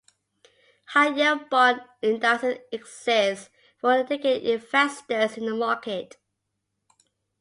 High-yield 0.95 1.51
bond 1.51 1.83
indices 2.01 2.57
exist 2.71 3.51
for 3.77 3.97
dedicated 4.01 4.41
investors 4.49 5.37
in 5.37 5.45
the 5.45 5.53
market. 5.53 6.17